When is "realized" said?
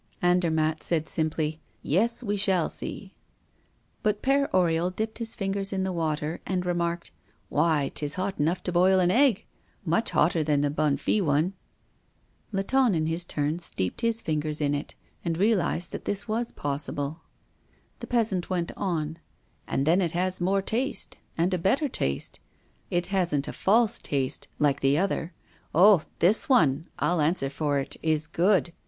15.37-15.91